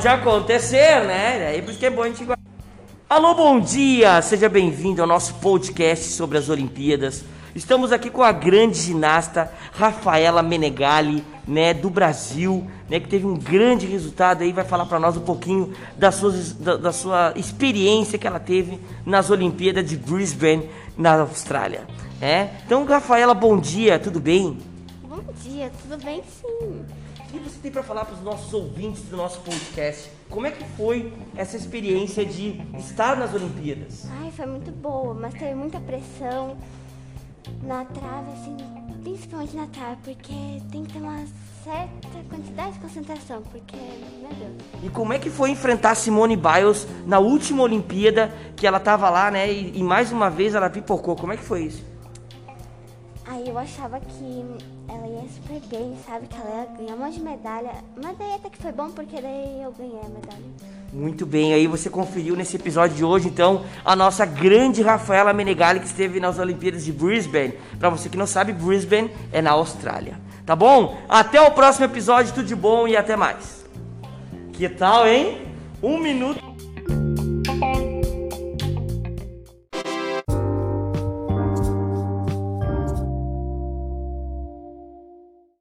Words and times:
De 0.00 0.08
acontecer, 0.08 1.04
né? 1.06 1.48
Aí 1.48 1.62
por 1.62 1.70
isso 1.70 1.78
que 1.78 1.86
é 1.86 1.90
bom 1.90 2.02
a 2.02 2.08
gente. 2.08 2.26
Alô, 3.08 3.34
bom 3.34 3.58
dia! 3.58 4.20
Seja 4.20 4.48
bem-vindo 4.48 5.00
ao 5.00 5.08
nosso 5.08 5.34
podcast 5.36 6.04
sobre 6.12 6.38
as 6.38 6.48
Olimpíadas. 6.48 7.24
Estamos 7.54 7.90
aqui 7.92 8.10
com 8.10 8.22
a 8.22 8.32
grande 8.32 8.78
ginasta 8.78 9.50
Rafaela 9.72 10.42
Menegali, 10.42 11.24
né, 11.48 11.72
do 11.72 11.88
Brasil, 11.88 12.66
né, 12.90 13.00
que 13.00 13.08
teve 13.08 13.24
um 13.24 13.34
grande 13.34 13.86
resultado 13.86 14.42
aí, 14.42 14.52
vai 14.52 14.64
falar 14.64 14.84
para 14.84 15.00
nós 15.00 15.16
um 15.16 15.22
pouquinho 15.22 15.72
da 15.96 16.12
sua, 16.12 16.32
da, 16.60 16.76
da 16.76 16.92
sua 16.92 17.32
experiência 17.34 18.18
que 18.18 18.26
ela 18.26 18.38
teve 18.38 18.78
nas 19.06 19.30
Olimpíadas 19.30 19.88
de 19.88 19.96
Brisbane, 19.96 20.68
na 20.98 21.20
Austrália. 21.20 21.86
É? 22.20 22.48
Então, 22.66 22.84
Rafaela, 22.84 23.32
bom 23.32 23.58
dia, 23.58 23.98
tudo 23.98 24.20
bem? 24.20 24.58
Bom 25.36 25.50
dia, 25.50 25.70
tudo 25.82 26.02
bem 26.02 26.22
sim. 26.22 26.84
O 27.20 27.24
que 27.30 27.38
você 27.38 27.58
tem 27.60 27.70
para 27.70 27.82
falar 27.82 28.06
para 28.06 28.14
os 28.14 28.22
nossos 28.22 28.52
ouvintes 28.54 29.02
do 29.02 29.16
nosso 29.16 29.40
podcast? 29.40 30.10
Como 30.30 30.46
é 30.46 30.50
que 30.50 30.64
foi 30.76 31.12
essa 31.36 31.56
experiência 31.56 32.24
de 32.24 32.60
estar 32.78 33.16
nas 33.16 33.34
Olimpíadas? 33.34 34.06
Ai, 34.22 34.30
foi 34.30 34.46
muito 34.46 34.70
boa, 34.70 35.12
mas 35.12 35.34
teve 35.34 35.54
muita 35.54 35.78
pressão 35.78 36.56
na 37.62 37.84
trave, 37.84 38.30
assim, 38.32 38.56
principalmente 39.02 39.56
na 39.56 39.66
trave, 39.66 39.96
porque 40.04 40.62
tem 40.72 40.84
que 40.84 40.92
ter 40.94 41.00
uma 41.00 41.24
certa 41.62 42.24
quantidade 42.30 42.72
de 42.72 42.78
concentração, 42.80 43.42
porque, 43.42 43.76
meu 43.76 44.30
Deus. 44.30 44.84
E 44.84 44.88
como 44.88 45.12
é 45.12 45.18
que 45.18 45.28
foi 45.28 45.50
enfrentar 45.50 45.94
Simone 45.96 46.36
Biles 46.36 46.86
na 47.04 47.18
última 47.18 47.62
Olimpíada, 47.62 48.32
que 48.56 48.66
ela 48.66 48.80
tava 48.80 49.10
lá, 49.10 49.30
né, 49.30 49.52
e, 49.52 49.78
e 49.78 49.82
mais 49.82 50.10
uma 50.10 50.30
vez 50.30 50.54
ela 50.54 50.70
pipocou? 50.70 51.14
Como 51.14 51.32
é 51.32 51.36
que 51.36 51.44
foi 51.44 51.64
isso? 51.64 51.95
Eu 53.46 53.56
achava 53.56 54.00
que 54.00 54.44
ela 54.88 55.06
ia 55.06 55.28
super 55.28 55.60
bem, 55.68 55.96
sabe? 56.04 56.26
Que 56.26 56.34
ela 56.34 56.50
ia 56.50 56.78
ganhar 56.78 56.94
um 56.96 56.98
monte 56.98 57.14
de 57.14 57.22
medalha. 57.22 57.74
Mas 57.94 58.18
daí 58.18 58.34
até 58.34 58.50
que 58.50 58.58
foi 58.58 58.72
bom, 58.72 58.90
porque 58.90 59.20
daí 59.20 59.62
eu 59.62 59.70
ganhei 59.70 60.00
a 60.00 60.08
medalha. 60.08 60.44
Muito 60.92 61.24
bem, 61.24 61.54
aí 61.54 61.68
você 61.68 61.88
conferiu 61.88 62.34
nesse 62.34 62.56
episódio 62.56 62.96
de 62.96 63.04
hoje, 63.04 63.28
então, 63.28 63.64
a 63.84 63.94
nossa 63.94 64.26
grande 64.26 64.82
Rafaela 64.82 65.32
Menegali, 65.32 65.78
que 65.78 65.86
esteve 65.86 66.18
nas 66.18 66.40
Olimpíadas 66.40 66.84
de 66.84 66.92
Brisbane. 66.92 67.54
Para 67.78 67.88
você 67.88 68.08
que 68.08 68.16
não 68.16 68.26
sabe, 68.26 68.52
Brisbane 68.52 69.12
é 69.32 69.40
na 69.40 69.52
Austrália. 69.52 70.18
Tá 70.44 70.56
bom? 70.56 70.98
Até 71.08 71.40
o 71.40 71.52
próximo 71.52 71.84
episódio, 71.84 72.34
tudo 72.34 72.46
de 72.46 72.56
bom 72.56 72.88
e 72.88 72.96
até 72.96 73.14
mais. 73.14 73.64
Que 74.54 74.68
tal, 74.68 75.06
hein? 75.06 75.42
Um 75.80 75.98
minuto. 75.98 76.55